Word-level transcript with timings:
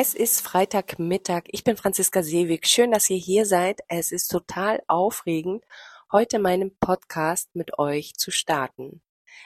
Es 0.00 0.14
ist 0.14 0.42
Freitagmittag. 0.42 1.46
Ich 1.48 1.64
bin 1.64 1.76
Franziska 1.76 2.22
Seewig. 2.22 2.68
Schön, 2.68 2.92
dass 2.92 3.10
ihr 3.10 3.16
hier 3.16 3.44
seid. 3.44 3.80
Es 3.88 4.12
ist 4.12 4.28
total 4.28 4.80
aufregend, 4.86 5.64
heute 6.12 6.38
meinen 6.38 6.78
Podcast 6.78 7.52
mit 7.56 7.80
euch 7.80 8.14
zu 8.14 8.30
starten. 8.30 9.02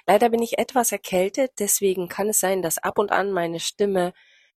Leider 0.06 0.28
bin 0.28 0.42
ich 0.42 0.58
etwas 0.58 0.92
erkältet, 0.92 1.52
deswegen 1.58 2.06
kann 2.10 2.28
es 2.28 2.38
sein, 2.38 2.60
dass 2.60 2.76
ab 2.76 2.98
und 2.98 3.12
an 3.12 3.32
meine 3.32 3.60
Stimme 3.60 4.12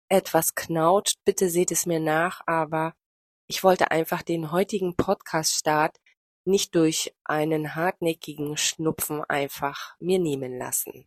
etwas 0.08 0.56
knautscht. 0.56 1.20
Bitte 1.24 1.48
seht 1.48 1.70
es 1.70 1.86
mir 1.86 2.00
nach, 2.00 2.40
aber 2.44 2.96
ich 3.46 3.62
wollte 3.62 3.92
einfach 3.92 4.22
den 4.22 4.50
heutigen 4.50 4.96
Podcast-Start 4.96 6.00
nicht 6.44 6.74
durch 6.74 7.14
einen 7.22 7.76
hartnäckigen 7.76 8.56
Schnupfen 8.56 9.22
einfach 9.28 9.94
mir 10.00 10.18
nehmen 10.18 10.58
lassen. 10.58 11.06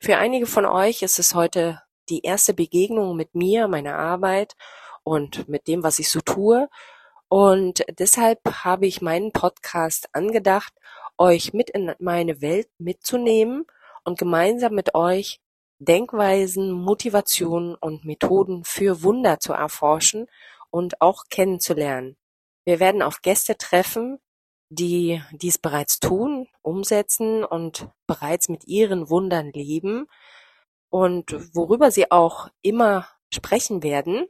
Für 0.00 0.16
einige 0.16 0.46
von 0.46 0.66
euch 0.66 1.02
ist 1.02 1.20
es 1.20 1.36
heute 1.36 1.80
die 2.08 2.22
erste 2.22 2.54
Begegnung 2.54 3.16
mit 3.16 3.34
mir, 3.34 3.68
meiner 3.68 3.96
Arbeit 3.96 4.54
und 5.04 5.48
mit 5.48 5.66
dem, 5.68 5.82
was 5.82 5.98
ich 5.98 6.10
so 6.10 6.20
tue. 6.20 6.68
Und 7.28 7.84
deshalb 7.98 8.40
habe 8.64 8.86
ich 8.86 9.00
meinen 9.00 9.32
Podcast 9.32 10.08
angedacht, 10.12 10.74
euch 11.18 11.52
mit 11.52 11.70
in 11.70 11.94
meine 11.98 12.40
Welt 12.40 12.68
mitzunehmen 12.78 13.64
und 14.04 14.18
gemeinsam 14.18 14.74
mit 14.74 14.94
euch 14.94 15.40
Denkweisen, 15.78 16.70
Motivationen 16.70 17.74
und 17.74 18.04
Methoden 18.04 18.64
für 18.64 19.02
Wunder 19.02 19.40
zu 19.40 19.52
erforschen 19.52 20.26
und 20.70 21.00
auch 21.00 21.24
kennenzulernen. 21.28 22.16
Wir 22.64 22.78
werden 22.78 23.02
auf 23.02 23.22
Gäste 23.22 23.56
treffen, 23.56 24.18
die 24.68 25.22
dies 25.32 25.58
bereits 25.58 25.98
tun, 26.00 26.48
umsetzen 26.62 27.44
und 27.44 27.88
bereits 28.06 28.48
mit 28.48 28.66
ihren 28.66 29.10
Wundern 29.10 29.50
leben 29.52 30.06
und 30.92 31.54
worüber 31.54 31.90
Sie 31.90 32.10
auch 32.10 32.50
immer 32.60 33.08
sprechen 33.32 33.82
werden, 33.82 34.28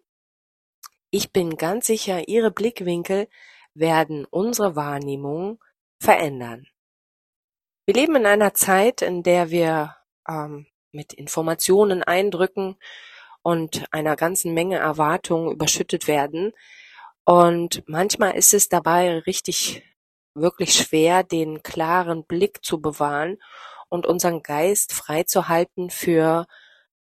ich 1.10 1.32
bin 1.32 1.56
ganz 1.56 1.88
sicher, 1.88 2.28
Ihre 2.28 2.52
Blickwinkel 2.52 3.28
werden 3.74 4.26
unsere 4.26 4.76
Wahrnehmung 4.76 5.62
verändern. 5.98 6.68
Wir 7.84 7.94
leben 7.94 8.14
in 8.14 8.26
einer 8.26 8.54
Zeit, 8.54 9.02
in 9.02 9.24
der 9.24 9.50
wir 9.50 9.96
ähm, 10.28 10.66
mit 10.92 11.12
Informationen, 11.12 12.04
Eindrücken 12.04 12.76
und 13.42 13.84
einer 13.92 14.14
ganzen 14.14 14.54
Menge 14.54 14.76
Erwartungen 14.76 15.50
überschüttet 15.50 16.06
werden. 16.06 16.52
Und 17.24 17.82
manchmal 17.88 18.36
ist 18.36 18.54
es 18.54 18.68
dabei 18.68 19.18
richtig, 19.18 19.82
wirklich 20.34 20.74
schwer, 20.74 21.22
den 21.22 21.62
klaren 21.62 22.24
Blick 22.24 22.64
zu 22.64 22.80
bewahren 22.80 23.38
und 23.88 24.06
unseren 24.06 24.42
Geist 24.42 24.92
freizuhalten 24.92 25.90
für 25.90 26.46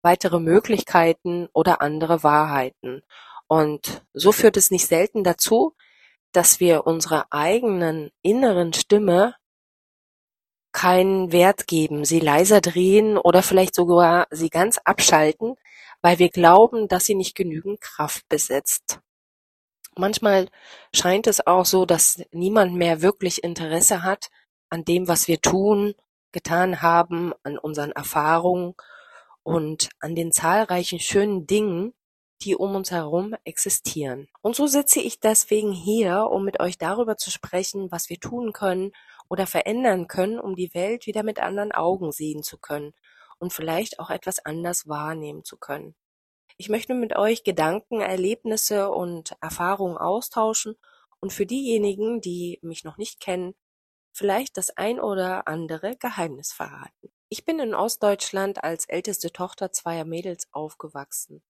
weitere 0.03 0.41
Möglichkeiten 0.41 1.49
oder 1.53 1.81
andere 1.81 2.23
Wahrheiten. 2.23 3.03
Und 3.47 4.03
so 4.12 4.33
führt 4.33 4.56
es 4.56 4.71
nicht 4.71 4.87
selten 4.87 5.25
dazu, 5.25 5.75
dass 6.33 6.61
wir 6.61 6.87
unserer 6.87 7.27
eigenen 7.31 8.11
inneren 8.23 8.73
Stimme 8.73 9.34
keinen 10.73 11.33
Wert 11.33 11.67
geben, 11.67 12.05
sie 12.05 12.21
leiser 12.21 12.61
drehen 12.61 13.19
oder 13.19 13.43
vielleicht 13.43 13.75
sogar 13.75 14.27
sie 14.31 14.51
ganz 14.51 14.79
abschalten, 14.84 15.56
weil 16.03 16.19
wir 16.19 16.29
glauben, 16.29 16.89
dass 16.89 17.06
sie 17.06 17.15
nicht 17.15 17.34
genügend 17.34 17.81
Kraft 17.81 18.29
besitzt. 18.29 19.01
Manchmal 19.99 20.49
scheint 20.95 21.27
es 21.27 21.45
auch 21.45 21.67
so, 21.67 21.85
dass 21.85 22.23
niemand 22.31 22.73
mehr 22.75 23.03
wirklich 23.03 23.43
Interesse 23.43 24.05
hat 24.05 24.31
an 24.71 24.85
dem, 24.85 25.09
was 25.09 25.27
wir 25.27 25.41
tun 25.41 25.95
getan 26.31 26.83
haben, 26.83 27.33
an 27.43 27.59
unseren 27.59 27.91
Erfahrungen 27.91 28.75
und 29.43 29.89
an 29.99 30.15
den 30.15 30.31
zahlreichen 30.31 31.00
schönen 31.00 31.49
Dingen, 31.49 31.95
die 32.43 32.55
um 32.55 32.77
uns 32.77 32.93
herum 32.93 33.34
existieren. 33.43 34.28
Und 34.41 34.55
so 34.55 34.69
sitze 34.69 35.00
ich 35.00 35.19
deswegen 35.19 35.72
hier, 35.72 36.28
um 36.31 36.45
mit 36.45 36.61
euch 36.61 36.78
darüber 36.78 37.17
zu 37.17 37.33
sprechen, 37.33 37.91
was 37.91 38.09
wir 38.09 38.21
tun 38.21 38.53
können 38.53 38.93
oder 39.28 39.49
verändern 39.49 40.06
können, 40.06 40.39
um 40.39 40.55
die 40.55 40.72
Welt 40.75 41.06
wieder 41.06 41.25
mit 41.25 41.41
anderen 41.41 41.72
Augen 41.72 42.12
sehen 42.12 42.45
zu 42.45 42.56
können 42.56 42.93
und 43.41 43.53
vielleicht 43.53 43.99
auch 43.99 44.11
etwas 44.11 44.39
anders 44.45 44.87
wahrnehmen 44.87 45.43
zu 45.43 45.56
können. 45.56 45.97
Ich 46.61 46.69
möchte 46.69 46.93
mit 46.93 47.17
euch 47.17 47.45
Gedanken, 47.45 48.01
Erlebnisse 48.01 48.91
und 48.91 49.37
Erfahrungen 49.41 49.97
austauschen 49.97 50.77
und 51.21 51.33
für 51.33 51.47
diejenigen, 51.47 52.21
die 52.21 52.59
mich 52.63 52.83
noch 52.83 52.99
nicht 52.99 53.21
kennen, 53.21 53.55
vielleicht 54.13 54.57
das 54.57 54.71
ein 54.71 54.99
oder 54.99 55.47
andere 55.47 55.97
Geheimnis 55.97 56.53
verraten. 56.53 57.13
Ich 57.29 57.45
bin 57.45 57.61
in 57.61 57.75
Ostdeutschland 57.75 58.65
als 58.65 58.87
älteste 58.87 59.31
Tochter 59.31 59.71
zweier 59.71 60.05
Mädels 60.05 60.49
aufgewachsen. 60.51 61.45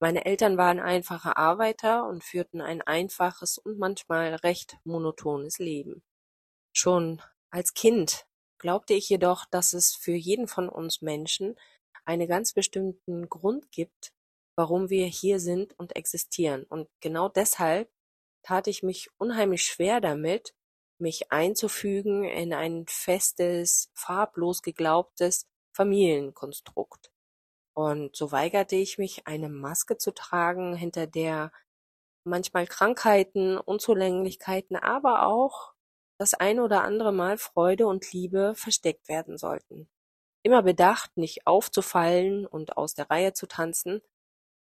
Meine 0.00 0.24
Eltern 0.24 0.56
waren 0.56 0.80
einfache 0.80 1.36
Arbeiter 1.36 2.08
und 2.08 2.24
führten 2.24 2.62
ein 2.62 2.80
einfaches 2.80 3.58
und 3.58 3.78
manchmal 3.78 4.34
recht 4.36 4.78
monotones 4.84 5.58
Leben. 5.58 6.02
Schon 6.72 7.20
als 7.50 7.74
Kind 7.74 8.26
glaubte 8.56 8.94
ich 8.94 9.10
jedoch, 9.10 9.44
dass 9.44 9.74
es 9.74 9.94
für 9.94 10.14
jeden 10.14 10.48
von 10.48 10.70
uns 10.70 11.02
Menschen 11.02 11.54
einen 12.06 12.26
ganz 12.26 12.54
bestimmten 12.54 13.28
Grund 13.28 13.70
gibt, 13.70 14.13
warum 14.56 14.90
wir 14.90 15.06
hier 15.06 15.40
sind 15.40 15.78
und 15.78 15.96
existieren. 15.96 16.64
Und 16.64 16.88
genau 17.00 17.28
deshalb 17.28 17.90
tat 18.42 18.66
ich 18.66 18.82
mich 18.82 19.10
unheimlich 19.18 19.64
schwer 19.64 20.00
damit, 20.00 20.54
mich 20.98 21.32
einzufügen 21.32 22.24
in 22.24 22.52
ein 22.54 22.86
festes, 22.88 23.90
farblos 23.94 24.62
geglaubtes 24.62 25.46
Familienkonstrukt. 25.72 27.10
Und 27.74 28.14
so 28.14 28.30
weigerte 28.30 28.76
ich 28.76 28.98
mich, 28.98 29.26
eine 29.26 29.48
Maske 29.48 29.98
zu 29.98 30.12
tragen, 30.12 30.76
hinter 30.76 31.08
der 31.08 31.50
manchmal 32.24 32.66
Krankheiten, 32.66 33.58
Unzulänglichkeiten, 33.58 34.76
aber 34.76 35.26
auch 35.26 35.74
das 36.18 36.34
ein 36.34 36.60
oder 36.60 36.82
andere 36.82 37.12
Mal 37.12 37.38
Freude 37.38 37.86
und 37.86 38.12
Liebe 38.12 38.54
versteckt 38.54 39.08
werden 39.08 39.36
sollten. 39.36 39.88
Immer 40.44 40.62
bedacht, 40.62 41.16
nicht 41.16 41.46
aufzufallen 41.46 42.46
und 42.46 42.76
aus 42.76 42.94
der 42.94 43.10
Reihe 43.10 43.32
zu 43.32 43.46
tanzen, 43.46 44.00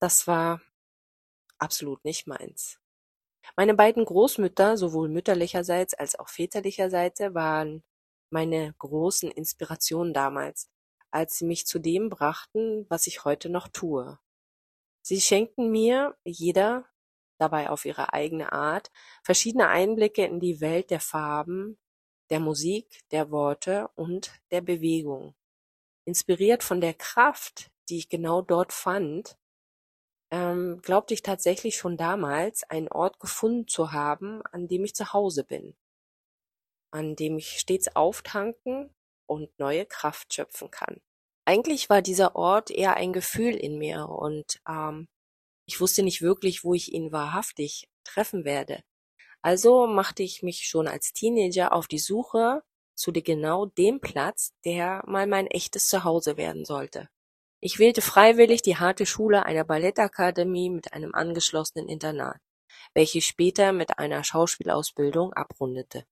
das 0.01 0.27
war 0.27 0.61
absolut 1.59 2.05
nicht 2.05 2.27
meins. 2.27 2.79
Meine 3.57 3.75
beiden 3.75 4.05
Großmütter, 4.05 4.77
sowohl 4.77 5.09
mütterlicherseits 5.09 5.95
als 5.95 6.19
auch 6.19 6.29
väterlicherseits, 6.29 7.21
waren 7.21 7.85
meine 8.31 8.75
großen 8.79 9.31
Inspirationen 9.31 10.13
damals, 10.13 10.71
als 11.11 11.39
sie 11.39 11.45
mich 11.45 11.67
zu 11.67 11.79
dem 11.79 12.09
brachten, 12.09 12.87
was 12.89 13.07
ich 13.07 13.25
heute 13.25 13.49
noch 13.49 13.69
tue. 13.69 14.19
Sie 15.03 15.21
schenkten 15.21 15.71
mir, 15.71 16.17
jeder 16.25 16.87
dabei 17.39 17.69
auf 17.69 17.85
ihre 17.85 18.13
eigene 18.13 18.53
Art, 18.53 18.91
verschiedene 19.23 19.69
Einblicke 19.69 20.25
in 20.25 20.41
die 20.41 20.61
Welt 20.61 20.91
der 20.91 21.01
Farben, 21.01 21.79
der 22.31 22.41
Musik, 22.41 23.03
der 23.11 23.31
Worte 23.31 23.89
und 23.95 24.33
der 24.51 24.63
Bewegung. 24.63 25.35
Inspiriert 26.07 26.63
von 26.63 26.81
der 26.81 26.95
Kraft, 26.95 27.71
die 27.89 27.99
ich 27.99 28.09
genau 28.09 28.41
dort 28.41 28.73
fand, 28.73 29.37
ähm, 30.35 30.81
glaubte 30.83 31.15
ich 31.15 31.23
tatsächlich 31.23 31.77
schon 31.77 31.97
damals, 31.97 32.65
einen 32.65 32.89
Ort 32.89 33.21
gefunden 33.21 33.69
zu 33.69 33.93
haben, 33.93 34.43
an 34.51 34.67
dem 34.67 34.85
ich 34.85 34.97
zu 34.97 35.13
Hause 35.13 35.45
bin, 35.45 35.77
an 36.91 37.15
dem 37.15 37.39
ich 37.39 37.61
stets 37.61 37.95
auftanken 37.95 38.93
und 39.27 39.57
neue 39.61 39.87
Kraft 39.87 40.35
schöpfen 40.35 40.73
kann. 40.73 41.01
Eigentlich 41.45 41.89
war 41.89 42.03
dieser 42.03 42.35
Ort 42.35 42.73
eher 42.73 42.97
ein 42.97 43.13
Gefühl 43.13 43.55
in 43.55 43.79
mir 43.79 44.09
und 44.09 44.61
ähm, 44.69 45.07
ich 45.67 45.81
wusste 45.81 46.03
nicht 46.03 46.21
wirklich, 46.21 46.65
wo 46.65 46.75
ich 46.75 46.93
ihn 46.93 47.13
wahrhaftig 47.13 47.89
treffen 48.03 48.45
werde. 48.45 48.83
Also 49.41 49.87
machte 49.87 50.25
ich 50.25 50.43
mich 50.43 50.67
schon 50.67 50.89
als 50.89 51.13
Teenager 51.13 51.73
auf 51.73 51.87
die 51.87 52.01
Suche 52.01 52.63
zu 52.97 53.13
genau 53.13 53.67
dem 53.67 54.01
Platz, 54.01 54.53
der 54.65 55.05
mal 55.07 55.29
mein 55.29 55.47
echtes 55.47 55.87
Zuhause 55.87 56.37
werden 56.37 56.65
sollte. 56.65 57.09
Ich 57.67 57.79
wählte 57.79 58.03
freiwillig 58.03 58.61
die 58.61 58.77
harte 58.77 59.07
Schule 59.07 59.47
einer 59.47 59.65
Ballettakademie 59.65 60.69
mit 60.69 60.93
einem 60.93 61.15
angeschlossenen 61.15 61.89
Internat, 61.89 62.37
welche 62.93 63.23
später 63.23 63.73
mit 63.73 63.99
einer 63.99 64.23
Schauspielausbildung 64.23 65.33
abrundete. 65.33 66.05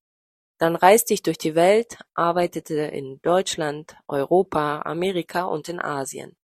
Dann 0.56 0.76
reiste 0.76 1.12
ich 1.12 1.22
durch 1.22 1.36
die 1.36 1.54
Welt, 1.54 1.98
arbeitete 2.14 2.76
in 2.76 3.20
Deutschland, 3.20 3.96
Europa, 4.08 4.80
Amerika 4.86 5.42
und 5.42 5.68
in 5.68 5.78
Asien. 5.78 6.38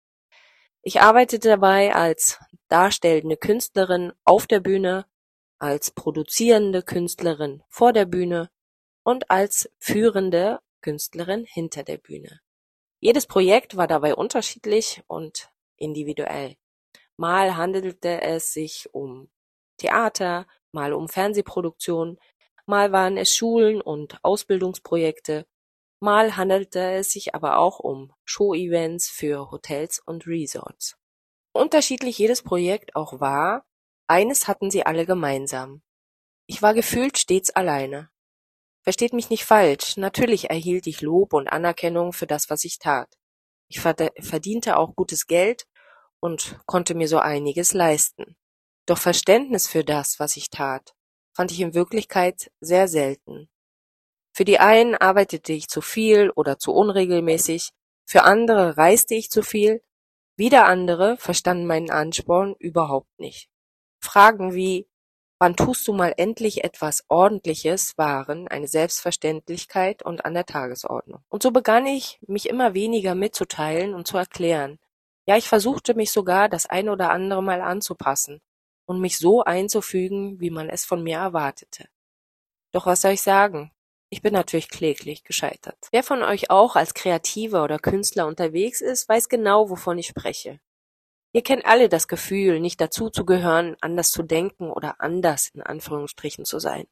Ich 0.82 1.00
arbeitete 1.00 1.48
dabei 1.48 1.96
als 1.96 2.38
darstellende 2.68 3.38
Künstlerin 3.38 4.12
auf 4.26 4.46
der 4.46 4.60
Bühne, 4.60 5.06
als 5.58 5.90
produzierende 5.92 6.84
Künstlerin 6.84 7.64
vor 7.70 7.94
der 7.94 8.08
Bühne 8.08 8.50
und 9.04 9.32
als 9.32 9.70
führende 9.80 10.60
Künstlerin 10.82 11.46
hinter 11.46 11.84
der 11.84 11.98
Bühne. 11.98 12.42
Jedes 13.00 13.28
Projekt 13.28 13.78
war 13.78 13.88
dabei 13.88 14.16
unterschiedlich 14.16 15.04
und 15.08 15.52
individuell. 15.78 16.58
Mal 17.16 17.56
handelte 17.56 18.22
es 18.22 18.54
sich 18.54 18.94
um 18.94 19.30
Theater, 19.78 20.48
mal 20.72 20.94
um 20.94 21.08
Fernsehproduktionen, 21.08 22.20
mal 22.66 22.92
waren 22.92 23.18
es 23.18 23.36
Schulen 23.36 23.82
und 23.82 24.18
Ausbildungsprojekte, 24.24 25.48
mal 26.00 26.38
handelte 26.38 26.80
es 26.94 27.12
sich 27.12 27.36
aber 27.36 27.58
auch 27.58 27.80
um 27.80 28.14
Show-Events 28.26 29.10
für 29.10 29.52
Hotels 29.52 30.00
und 30.00 30.28
Resorts. 30.28 30.98
unterschiedlich 31.54 32.18
jedes 32.20 32.44
Projekt 32.44 32.96
auch 32.96 33.20
war, 33.20 33.66
eines 34.08 34.48
hatten 34.48 34.70
sie 34.72 34.86
alle 34.86 35.06
gemeinsam. 35.06 35.82
Ich 36.48 36.62
war 36.62 36.74
gefühlt 36.74 37.18
stets 37.18 37.50
alleine. 37.50 38.10
Versteht 38.88 39.12
mich 39.12 39.30
nicht 39.30 39.44
falsch, 39.44 39.98
natürlich 39.98 40.50
erhielt 40.50 40.88
ich 40.88 41.02
Lob 41.02 41.34
und 41.34 41.50
Anerkennung 41.50 42.14
für 42.14 42.26
das, 42.26 42.50
was 42.50 42.64
ich 42.64 42.80
tat. 42.80 43.18
Ich 43.68 43.82
verdiente 43.82 44.78
auch 44.78 44.96
gutes 44.96 45.28
Geld 45.28 45.68
und 46.22 46.58
konnte 46.66 46.96
mir 46.96 47.10
so 47.10 47.20
einiges 47.20 47.74
leisten. 47.74 48.38
Doch 48.86 48.98
Verständnis 48.98 49.68
für 49.68 49.84
das, 49.84 50.22
was 50.22 50.38
ich 50.38 50.50
tat, 50.50 50.96
fand 51.36 51.52
ich 51.52 51.60
in 51.60 51.74
Wirklichkeit 51.74 52.50
sehr 52.62 52.88
selten. 52.88 53.50
Für 54.32 54.46
die 54.46 54.62
einen 54.62 54.96
arbeitete 54.96 55.52
ich 55.52 55.68
zu 55.68 55.82
viel 55.82 56.30
oder 56.30 56.58
zu 56.58 56.72
unregelmäßig, 56.72 57.72
für 58.06 58.24
andere 58.24 58.78
reiste 58.78 59.16
ich 59.16 59.30
zu 59.30 59.42
viel, 59.42 59.84
wieder 60.38 60.64
andere 60.66 61.18
verstanden 61.18 61.68
meinen 61.68 61.92
Ansporn 61.92 62.56
überhaupt 62.58 63.20
nicht. 63.20 63.50
Fragen 64.02 64.54
wie 64.54 64.88
Wann 65.40 65.56
tust 65.56 65.88
du 65.88 65.94
mal 65.94 66.14
endlich 66.18 66.64
etwas 66.64 67.04
Ordentliches 67.10 67.96
waren 67.98 68.48
eine 68.48 68.68
Selbstverständlichkeit 68.68 70.02
und 70.02 70.26
an 70.26 70.34
der 70.34 70.46
Tagesordnung. 70.46 71.24
Und 71.30 71.44
so 71.44 71.52
begann 71.52 71.86
ich, 71.86 72.20
mich 72.28 72.50
immer 72.50 72.74
weniger 72.74 73.14
mitzuteilen 73.14 73.94
und 73.94 74.08
zu 74.08 74.18
erklären. 74.18 74.80
Ja, 75.28 75.38
ich 75.38 75.48
versuchte 75.48 75.94
mich 75.94 76.12
sogar 76.12 76.50
das 76.50 76.66
ein 76.66 76.90
oder 76.90 77.12
andere 77.12 77.44
Mal 77.44 77.62
anzupassen 77.62 78.42
und 78.88 79.00
mich 79.00 79.20
so 79.20 79.44
einzufügen, 79.44 80.40
wie 80.40 80.50
man 80.50 80.70
es 80.70 80.86
von 80.86 81.04
mir 81.04 81.18
erwartete. 81.18 81.88
Doch 82.72 82.88
was 82.88 83.02
soll 83.02 83.12
ich 83.12 83.22
sagen? 83.22 83.72
Ich 84.10 84.22
bin 84.22 84.34
natürlich 84.34 84.70
kläglich 84.70 85.24
gescheitert. 85.24 85.78
Wer 85.92 86.02
von 86.02 86.24
euch 86.24 86.50
auch 86.50 86.76
als 86.76 86.94
Kreativer 86.94 87.64
oder 87.64 87.78
Künstler 87.78 88.26
unterwegs 88.26 88.82
ist, 88.82 89.08
weiß 89.08 89.30
genau, 89.30 89.70
wovon 89.70 89.98
ich 89.98 90.08
spreche. 90.08 90.60
Ihr 91.34 91.44
kennt 91.44 91.66
alle 91.66 91.90
das 91.90 92.08
Gefühl, 92.08 92.60
nicht 92.60 92.80
dazuzugehören, 92.82 93.76
anders 93.82 94.12
zu 94.12 94.24
denken 94.24 94.72
oder 94.72 95.02
anders 95.02 95.50
in 95.50 95.62
Anführungsstrichen 95.62 96.46
zu 96.46 96.60
sein. 96.60 96.88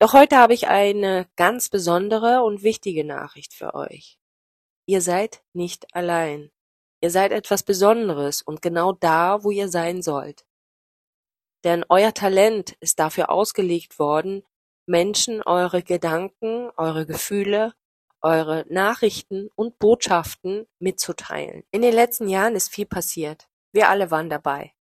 Doch 0.00 0.14
heute 0.14 0.36
habe 0.38 0.54
ich 0.54 0.68
eine 0.68 1.28
ganz 1.36 1.68
besondere 1.68 2.42
und 2.42 2.62
wichtige 2.62 3.04
Nachricht 3.04 3.52
für 3.54 3.74
euch. 3.74 4.18
Ihr 4.86 5.02
seid 5.02 5.42
nicht 5.52 5.94
allein. 5.94 6.50
Ihr 7.02 7.10
seid 7.10 7.32
etwas 7.32 7.62
Besonderes 7.62 8.42
und 8.42 8.62
genau 8.62 8.92
da, 8.92 9.44
wo 9.44 9.50
ihr 9.50 9.68
sein 9.68 10.02
sollt. 10.02 10.46
Denn 11.64 11.84
euer 11.88 12.14
Talent 12.14 12.76
ist 12.80 12.98
dafür 12.98 13.30
ausgelegt 13.30 13.98
worden, 13.98 14.42
Menschen 14.86 15.42
eure 15.42 15.82
Gedanken, 15.82 16.70
eure 16.76 17.06
Gefühle 17.06 17.74
eure 18.22 18.66
Nachrichten 18.68 19.48
und 19.54 19.78
Botschaften 19.78 20.66
mitzuteilen. 20.78 21.64
In 21.70 21.82
den 21.82 21.94
letzten 21.94 22.28
Jahren 22.28 22.54
ist 22.54 22.68
viel 22.68 22.86
passiert. 22.86 23.48
Wir 23.72 23.88
alle 23.88 24.10
waren 24.10 24.30
dabei. 24.30 24.74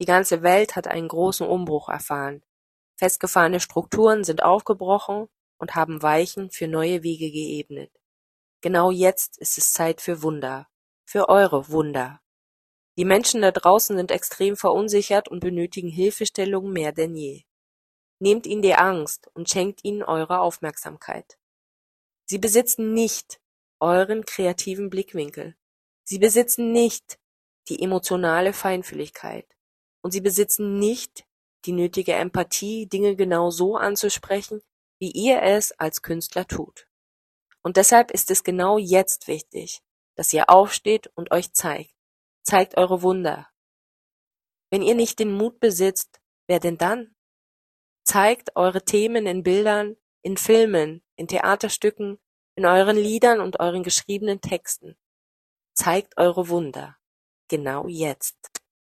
Die 0.00 0.06
ganze 0.06 0.42
Welt 0.42 0.74
hat 0.74 0.88
einen 0.88 1.08
großen 1.08 1.46
Umbruch 1.46 1.88
erfahren. 1.88 2.42
Festgefahrene 2.96 3.60
Strukturen 3.60 4.24
sind 4.24 4.42
aufgebrochen 4.42 5.28
und 5.58 5.74
haben 5.74 6.02
Weichen 6.02 6.50
für 6.50 6.66
neue 6.66 7.02
Wege 7.02 7.30
geebnet. 7.30 7.90
Genau 8.62 8.90
jetzt 8.90 9.38
ist 9.38 9.58
es 9.58 9.72
Zeit 9.72 10.00
für 10.00 10.22
Wunder. 10.22 10.68
Für 11.04 11.28
eure 11.28 11.68
Wunder. 11.68 12.20
Die 12.98 13.04
Menschen 13.04 13.42
da 13.42 13.50
draußen 13.50 13.96
sind 13.96 14.10
extrem 14.10 14.56
verunsichert 14.56 15.28
und 15.28 15.40
benötigen 15.40 15.88
Hilfestellung 15.88 16.72
mehr 16.72 16.92
denn 16.92 17.14
je. 17.14 17.44
Nehmt 18.18 18.46
ihnen 18.46 18.62
die 18.62 18.74
Angst 18.74 19.30
und 19.34 19.48
schenkt 19.48 19.84
ihnen 19.84 20.02
eure 20.02 20.40
Aufmerksamkeit. 20.40 21.38
Sie 22.32 22.38
besitzen 22.38 22.94
nicht 22.94 23.42
euren 23.78 24.24
kreativen 24.24 24.88
Blickwinkel. 24.88 25.54
Sie 26.02 26.18
besitzen 26.18 26.72
nicht 26.72 27.18
die 27.68 27.82
emotionale 27.82 28.54
Feinfühligkeit. 28.54 29.46
Und 30.00 30.12
sie 30.12 30.22
besitzen 30.22 30.78
nicht 30.78 31.26
die 31.66 31.72
nötige 31.72 32.14
Empathie, 32.14 32.86
Dinge 32.86 33.16
genau 33.16 33.50
so 33.50 33.76
anzusprechen, 33.76 34.62
wie 34.98 35.10
ihr 35.10 35.42
es 35.42 35.72
als 35.72 36.00
Künstler 36.00 36.46
tut. 36.46 36.88
Und 37.60 37.76
deshalb 37.76 38.10
ist 38.10 38.30
es 38.30 38.44
genau 38.44 38.78
jetzt 38.78 39.28
wichtig, 39.28 39.82
dass 40.14 40.32
ihr 40.32 40.48
aufsteht 40.48 41.10
und 41.14 41.32
euch 41.32 41.52
zeigt. 41.52 41.92
Zeigt 42.44 42.78
eure 42.78 43.02
Wunder. 43.02 43.50
Wenn 44.70 44.80
ihr 44.80 44.94
nicht 44.94 45.18
den 45.18 45.36
Mut 45.36 45.60
besitzt, 45.60 46.22
wer 46.46 46.60
denn 46.60 46.78
dann? 46.78 47.14
Zeigt 48.04 48.56
eure 48.56 48.86
Themen 48.86 49.26
in 49.26 49.42
Bildern, 49.42 49.98
in 50.22 50.38
Filmen, 50.38 51.02
in 51.16 51.28
Theaterstücken, 51.28 52.18
in 52.54 52.66
euren 52.66 52.96
Liedern 52.96 53.40
und 53.40 53.60
euren 53.60 53.82
geschriebenen 53.82 54.40
Texten. 54.40 54.96
Zeigt 55.74 56.16
eure 56.18 56.48
Wunder. 56.48 56.96
Genau 57.48 57.86
jetzt. 57.86 58.36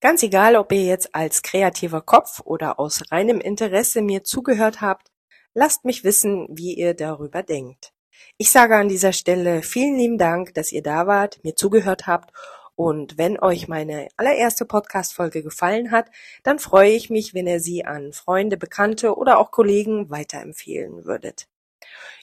Ganz 0.00 0.22
egal, 0.22 0.56
ob 0.56 0.70
ihr 0.72 0.84
jetzt 0.84 1.14
als 1.14 1.42
kreativer 1.42 2.02
Kopf 2.02 2.40
oder 2.44 2.78
aus 2.78 3.10
reinem 3.10 3.40
Interesse 3.40 4.02
mir 4.02 4.22
zugehört 4.22 4.80
habt, 4.82 5.10
lasst 5.54 5.84
mich 5.84 6.04
wissen, 6.04 6.46
wie 6.50 6.74
ihr 6.74 6.94
darüber 6.94 7.42
denkt. 7.42 7.92
Ich 8.36 8.50
sage 8.50 8.76
an 8.76 8.88
dieser 8.88 9.12
Stelle 9.12 9.62
vielen 9.62 9.96
lieben 9.96 10.18
Dank, 10.18 10.54
dass 10.54 10.72
ihr 10.72 10.82
da 10.82 11.06
wart, 11.06 11.42
mir 11.42 11.56
zugehört 11.56 12.06
habt 12.06 12.32
und 12.76 13.18
wenn 13.18 13.38
euch 13.38 13.68
meine 13.68 14.08
allererste 14.16 14.64
Podcast-Folge 14.64 15.42
gefallen 15.42 15.90
hat, 15.90 16.10
dann 16.42 16.58
freue 16.58 16.90
ich 16.90 17.08
mich, 17.08 17.32
wenn 17.32 17.46
ihr 17.46 17.60
sie 17.60 17.84
an 17.84 18.12
Freunde, 18.12 18.56
Bekannte 18.56 19.16
oder 19.16 19.38
auch 19.38 19.52
Kollegen 19.52 20.10
weiterempfehlen 20.10 21.04
würdet. 21.04 21.46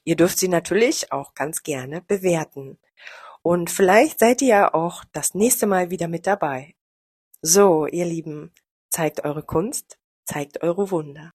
Ihr 0.03 0.15
dürft 0.15 0.39
sie 0.39 0.47
natürlich 0.47 1.11
auch 1.11 1.33
ganz 1.33 1.63
gerne 1.63 2.01
bewerten. 2.01 2.79
Und 3.41 3.69
vielleicht 3.69 4.19
seid 4.19 4.41
ihr 4.41 4.47
ja 4.47 4.73
auch 4.73 5.03
das 5.11 5.33
nächste 5.33 5.67
Mal 5.67 5.89
wieder 5.89 6.07
mit 6.07 6.27
dabei. 6.27 6.75
So, 7.41 7.87
ihr 7.87 8.05
Lieben, 8.05 8.53
zeigt 8.89 9.23
eure 9.23 9.43
Kunst, 9.43 9.97
zeigt 10.25 10.61
eure 10.61 10.91
Wunder. 10.91 11.33